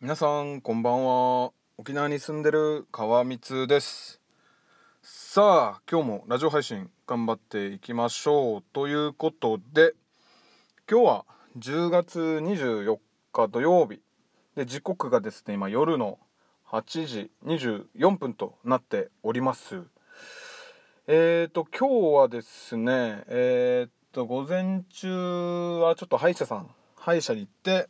[0.00, 1.50] 皆さんこんばんは。
[1.76, 4.20] 沖縄に住んでる川光です。
[5.02, 9.94] さあ今日もラジオ配信頑張っていきましょうということで
[10.88, 11.24] 今日は
[11.58, 12.98] 10月24
[13.32, 14.00] 日土曜日。
[14.54, 16.20] で時刻がですね今夜の
[16.70, 19.82] 8時24分となっております。
[21.08, 26.70] えーと今日はですねえーと午前中はちょっと歯医者さん
[27.08, 27.88] 歯医者に行って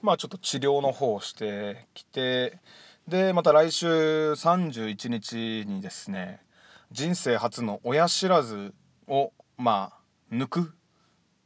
[0.00, 2.58] まあちょっと治療の方をしてきて
[3.06, 6.40] でまた来週31日にですね
[6.90, 8.72] 人生初の親知らず
[9.06, 10.64] をまあ抜くっ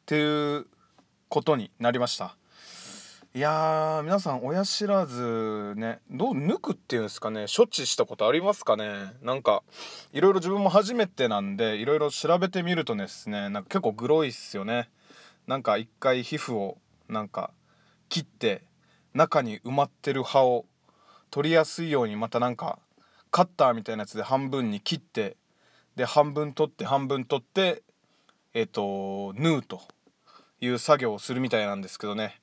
[0.06, 0.66] ていう
[1.28, 2.36] ことになりました。
[3.34, 9.12] いやー皆さん親知らずねどう抜くっていうんですかね処置したことありますかね？
[9.22, 9.64] なんか
[10.12, 14.88] いろいろ自分も初めてなんでいろいろ調べてみるとですねなんか結構グロいっすよね。
[15.48, 16.78] なんか一回皮膚を
[17.08, 17.52] なんか
[18.08, 18.62] 切って
[19.14, 20.66] 中に埋まってる歯を
[21.30, 22.78] 取りやすいようにまたなんか
[23.30, 25.36] カッターみたいなやつで半分に切って
[25.96, 27.82] で半分取って半分取って
[28.54, 29.82] えっ、と縫うと
[30.60, 32.40] いう作業をするみたいなんですけどね。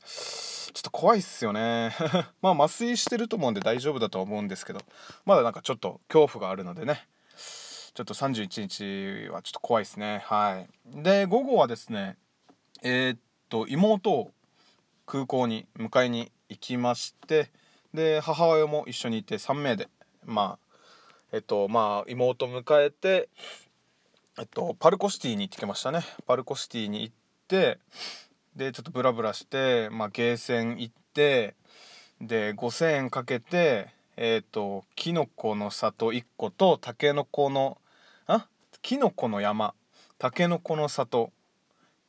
[0.76, 1.92] ちょっと怖いっすよね。
[2.42, 4.80] まあ麻酔してると思うんで大丈夫だとは思うんですけど。
[5.26, 7.08] まだなんかちょっと恐怖があるのでね。
[7.94, 10.22] ちょっと31日はちょっと怖いですね。
[10.26, 11.04] はい。
[11.04, 12.18] で午後はですね
[12.84, 13.20] えー、っ
[13.50, 14.32] と妹を
[15.06, 17.50] 空港に迎えに行きまして
[17.94, 19.88] で母親も一緒にいて3名で
[20.26, 20.76] まあ
[21.32, 23.30] えっとまあ妹迎えて
[24.38, 26.02] えっとパルコシティに行ってきましたね。
[26.26, 27.16] パルコシティに行っ
[27.48, 27.80] て
[28.56, 31.56] でちょっとブラブラしてまあゲーセン行って
[32.22, 37.78] で5,000円かけてえっときのこの里1個とたけのこの
[38.28, 38.48] あ
[38.82, 39.74] きのこの山
[40.18, 41.32] たけのこの里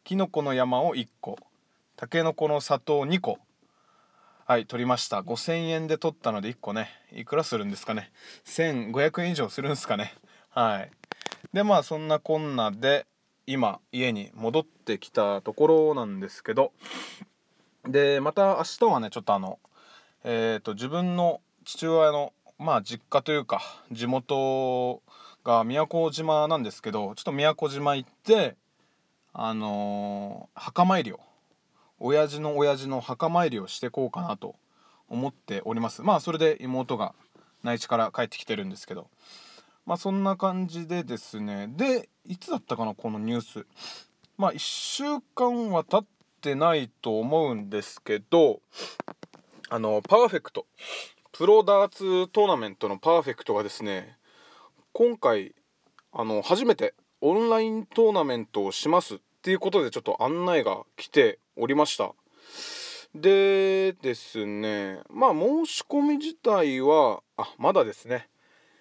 [0.05, 1.37] きのこの山を1個。
[1.97, 3.39] たけのこの里を2個。
[4.45, 5.23] はい取りました。
[5.23, 6.91] 5000円で取ったので1個ね。
[7.11, 8.13] いくらするんですかね。
[8.45, 10.15] 1500円以上するんですかね。
[10.51, 10.91] はい。
[11.55, 13.07] でまあそんなこんなで
[13.47, 16.73] 今家に戻ってきたところなんですけど。
[17.89, 19.59] でまた明日はねちょっとあの
[20.23, 25.01] えっ、ー、と自分の父親のまあ実家というか地元
[25.45, 28.57] が宮古島なんですけどちょっと宮古島行って
[29.33, 31.21] あのー、墓参りを
[31.99, 34.57] 親父の親父の墓参りをしてこうかなと
[35.09, 36.03] 思っております。
[36.03, 37.15] まあそれで妹が
[37.63, 39.09] 内地から帰ってきてるんですけど。
[39.87, 41.69] まあそんな感じでですね。
[41.69, 43.67] でいつだったかなこのニュース。
[44.37, 45.05] まあ1週
[45.35, 46.07] 間は経っ
[46.41, 48.61] てないと思うんですけど
[49.71, 50.67] あのパーフェクト。
[51.33, 54.17] プロダーツトーナメントのパーフェクトがですね
[54.93, 55.55] 今回
[56.13, 62.13] あの初めてオンライントーナメントをしますっていうことでちょっと案内が来ておりました。
[63.15, 68.29] でですねまあ申し込み自体はあまだですね。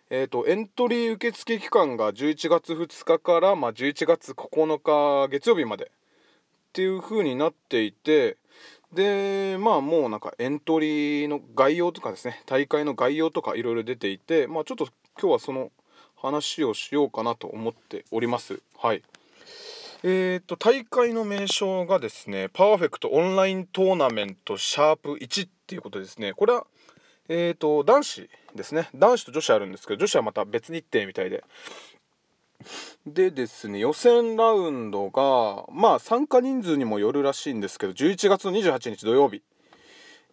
[0.10, 5.88] えっ、ー、とエントリー受付期間が11月2日から、まあ、11月9日月曜日までっ
[6.74, 8.38] ていう風になっていて
[8.94, 14.88] でまあもうなんかエントリーの概要とかですね大会の概要とかいろいろ出ていてまあちょっと
[15.20, 15.72] 今日はその
[16.26, 18.60] 話をしようかなと思っております。
[18.78, 19.04] はい。
[20.04, 26.34] えーと、大会の名称がですねパーフェクトオンライントーナメントシャープ1っていうことですね。
[26.34, 26.68] これは
[27.28, 28.90] えーと男子ですね。
[28.94, 31.44] 男子と女子あるんですけど女子はまた別日程みたいで。
[33.06, 39.42] でですね予選ラウンドがまあ参加人数にもよるらしいんですけど11月の28日土曜日。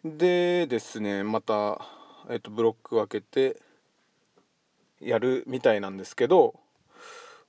[0.04, 1.80] でですねまた、
[2.28, 3.58] えーとブロック分けて
[5.04, 6.54] やるみたいなんですけど、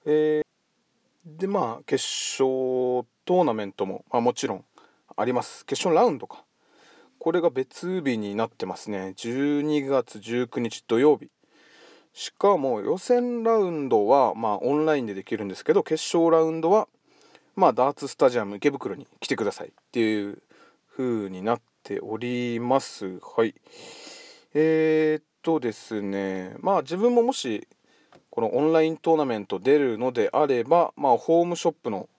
[0.05, 0.43] えー
[1.25, 2.45] でまあ決勝
[3.25, 4.65] トーナメントも、まあ、もちろん
[5.15, 5.65] あります。
[5.65, 6.43] 決勝ラウンドか。
[7.19, 9.13] これが別日になってますね。
[9.15, 11.29] 12月19日土曜日。
[12.13, 16.87] しかも予選ラウンドはまあオンラインでできるんですけど決勝ラウンドは
[17.55, 19.69] まあダーツスタジアム池袋に来てください。
[19.69, 20.43] っていう
[20.97, 23.19] 風になっております。
[23.19, 23.55] はい。
[24.53, 27.67] えー、っとですねまあ自分ももし
[28.31, 32.09] このオンライントーナメント出るのであれば、まあ、ホームショップの、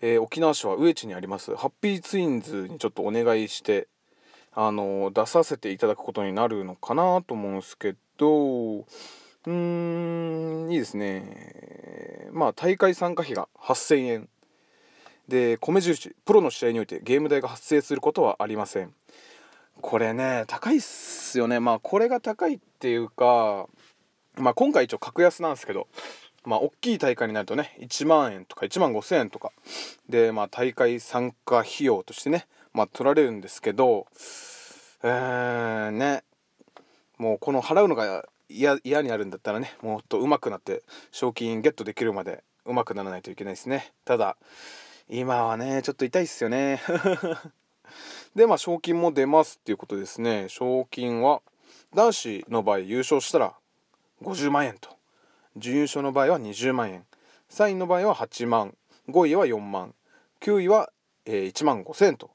[0.00, 3.88] えー、沖縄市は上地にありますハッピーツインズにちょっとお願いして
[4.54, 12.28] あの出させていただくことになるのかなと思うんですけどうーんいいですね。
[12.32, 14.28] まあ大会参加費が8000円。
[15.28, 18.94] で米印プロの試合においてゲーム代が発生することはありません。
[19.80, 21.60] これね高いっすよね。
[21.60, 23.68] まあこれが高いっていうか
[24.38, 25.88] まあ、今回一応格安なんですけど、
[26.44, 29.50] まあ、大きい大会になるとね、1万円とか1万5000円とか
[30.08, 34.06] で、まあ、大会参加費用としてね、まあ、取られるんですけど、
[35.02, 36.22] えー、ね
[37.18, 43.92] もうこの払うのが嫌になるんだったらねもっと上手くなって賞金ゲットできるまで上手くならないといけないですね。
[44.04, 44.36] ただ
[45.08, 46.80] 今はねちょっと痛いっすよね。
[48.36, 50.46] でまあ賞金も出ますっていうことですね。
[50.48, 51.40] 賞金は
[51.94, 53.54] 男子の場合優勝したら
[54.22, 54.90] 50万円と。
[55.56, 57.06] 準優勝の場合は20万円。
[57.50, 58.76] 3位の場合は8万。
[59.08, 59.94] 5位は4万。
[60.42, 60.90] 9位は、
[61.24, 62.30] え、1万5000円と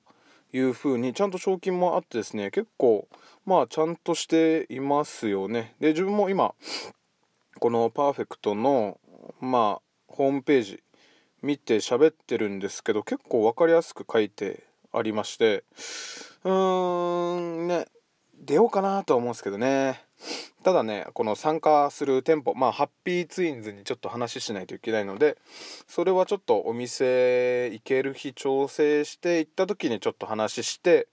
[0.53, 3.07] いうふうにちゃんと賞金もあってですね結構
[3.45, 5.75] まあちゃんとしていますよね。
[5.79, 6.55] で自分も今
[7.59, 8.99] このパーフェクトの
[9.39, 10.83] まあホームページ
[11.43, 14.63] 見て喋ってるんですけど結構分かりやすく書いて
[14.93, 15.63] ありまして
[16.43, 17.87] うーんね
[18.33, 20.03] 出ようかなとは思うんですけどね。
[20.63, 25.37] ただねこの参加する店舗まあハッピーツインズにちょっと話ししないといけないので
[25.87, 31.07] それはちょっとお店行ける日調整して行った時にちょっと話して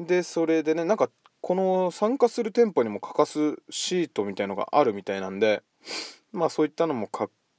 [0.00, 1.10] でそれでねなんか
[1.42, 5.62] この参加する店舗にも書かすシートみたいのがあるみたいなんで
[6.32, 7.10] まあそういったのも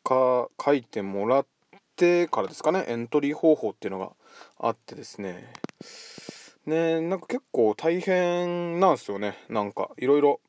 [0.04, 1.46] 書いてもらっ
[1.96, 4.12] てからですかねエントリー方法っていうのが
[4.60, 5.54] あってですね。
[6.66, 9.38] ねなんか結構大変なんですよね。
[9.50, 10.40] なんかいろいろ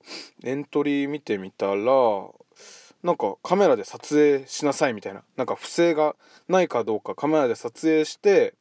[0.44, 1.82] エントリー見てみたら
[3.02, 5.22] なんかカメラで撮影しなさいみたいな。
[5.36, 6.16] なんか不正が
[6.48, 8.54] ないかどうかカメラで撮影して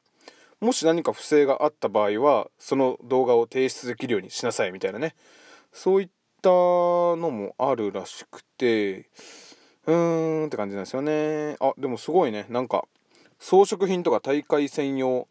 [0.61, 5.15] もし何か不正があった場合はその動画を提出できるようにしなさいみたいなね。
[5.71, 6.09] そういっ
[6.41, 9.09] たのもあるらしくて
[9.87, 11.57] うーんって感じなんですよね。
[11.59, 12.45] あでもすごいね。
[12.49, 12.85] なんか
[13.39, 15.27] 装飾品とか大会専用、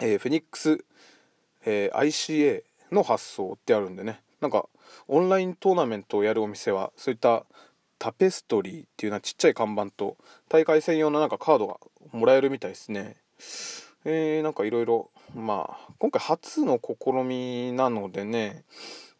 [0.00, 0.84] えー、フェニックス
[1.66, 2.62] えー、ICA
[2.92, 4.20] の発送ってあるんでね。
[4.40, 4.68] なんか
[5.08, 7.44] オンライントーナメントをやるお店はそういった
[7.98, 10.16] タペストリーっていうのはちっちゃい看板と
[10.48, 11.78] 大会専用のなんかカードが
[12.12, 13.16] もらえるみたいですね。
[14.04, 18.64] えー、なんかいろいろまあ今回初の試みなのでね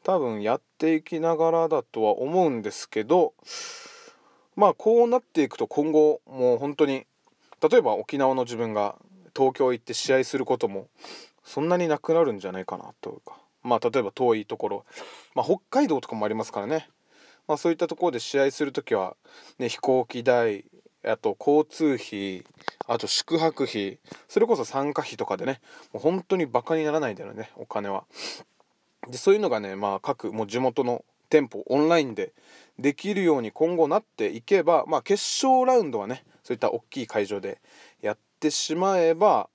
[0.05, 3.35] 多分やっていきながらだとは思うんですけど
[4.57, 7.07] まあこうなっていくと今後もう本当に
[7.71, 8.97] 例えば沖縄の自分が
[9.37, 10.89] 東京行って試合することも
[11.45, 13.37] そんなになくなるんじゃないかなというか。
[13.67, 14.85] まあ例えば遠いところ、
[15.35, 16.89] まあ、北海道とかもありますからね、
[17.49, 19.17] まあ、そういったところで試合する時は、
[19.59, 20.65] ね、飛行機代
[21.05, 22.45] あと交通費
[22.87, 23.99] あと宿泊費
[24.29, 25.61] それこそ参加費とかでね
[25.93, 28.05] もう本当にバカにならないんだよねお金は。
[29.09, 32.33] でそういうのがねまあ各もう地元の店舗オンラインで
[32.79, 37.61] できるように今後なっていけばまあ決勝ラウンドはねそういった大きい会場で
[38.03, 39.49] やってしまえば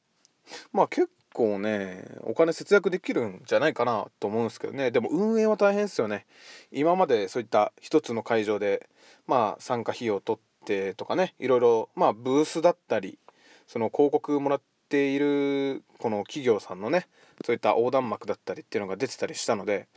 [0.74, 4.92] まあ結構ねお金節約できるんじゃないかなと思うんですけどね。
[4.92, 6.26] でも運営は大変ですよね。
[6.72, 8.90] 今までそういった一つの会場で
[9.28, 13.18] まあ参加費用を取ってとかねいろいろまあブースだったり
[13.68, 17.08] その広告もらっているこの企業さんのね
[17.46, 19.88] そういった横断幕だったりっていうのが出てたりしたので、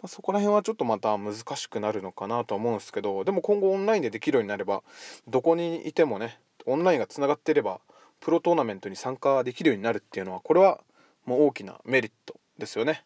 [0.00, 4.82] まあ、そこら辺はちょっとまた難しくなるのかなと思うんですけどでも今後オンラインでできるようになれば
[5.26, 7.80] どこにいてもねオンラインがつながっていれば
[8.20, 10.80] プロトーナメントに参加できるようになるっていうのはこれは
[11.24, 13.04] もう大きなメリットですよね。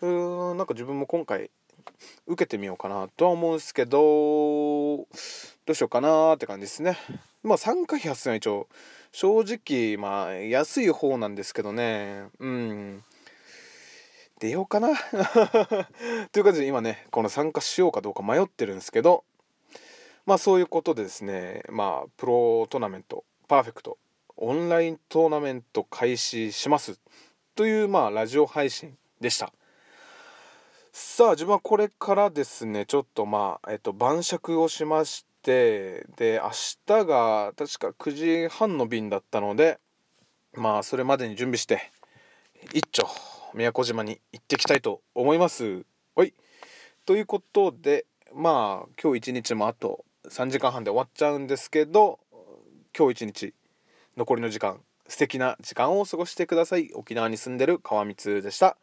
[0.00, 1.50] うーんなんか自分も今回
[2.26, 5.02] 受けてみようかなとは思うんですけどど
[5.68, 6.96] うしようかなって感じですね。
[7.42, 8.68] まあ参加費発生は一応
[9.12, 13.04] 正直まあ安い方なんですけどねうん
[14.38, 14.88] 出ようかな。
[16.32, 19.24] という感じで今ねこの参加しようかどうか迷ってるんですけど
[20.26, 23.98] まあそういうことでですねまあプロトーナメントパーフェクト
[24.36, 27.00] オンライントーナメント開始します。
[27.54, 29.52] というまあラジオ配信でした。
[30.92, 36.50] さあ自分はこれからですねちょっとまあえっと晩酌をしましてで明
[36.86, 39.78] 日が確か9時半の便だったので
[40.52, 41.90] まあそれまでに準備して
[42.72, 43.37] 一丁。
[43.58, 45.84] 宮古島に行ってきたいと思います。
[46.14, 46.32] はい。
[47.04, 52.20] ということでまあ今日一日もあと3時間半で終わっちゃうんですけど
[52.96, 53.54] 今日一日
[54.16, 56.92] 残りの時間素敵な時間を過ごしてください。
[56.94, 58.76] 沖縄に住んでる川光でした。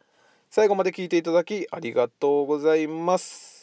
[0.50, 3.55] 最後まで聞いていただきありがとうございます。